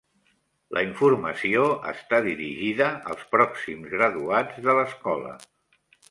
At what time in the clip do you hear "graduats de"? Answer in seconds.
3.95-4.77